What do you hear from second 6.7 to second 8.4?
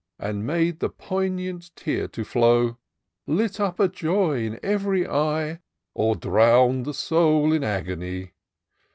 the soid in agony.